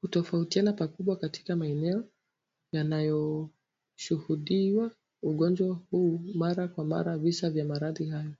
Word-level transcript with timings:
Hutofautiana 0.00 0.72
pakubwa 0.72 1.16
katika 1.16 1.56
maeneo 1.56 2.04
yanayoshuhudiwa 2.72 4.90
ugonjwa 5.22 5.74
huu 5.90 6.20
mara 6.34 6.68
kwa 6.68 6.84
mara 6.84 7.18
visa 7.18 7.50
vya 7.50 7.64
maradhi 7.64 8.06
hayo 8.06 8.32